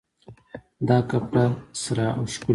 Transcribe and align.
دا 0.89 0.97
کپړه 1.09 1.45
سره 1.83 2.05
او 2.17 2.23
ښکلې 2.33 2.47
ده 2.47 2.49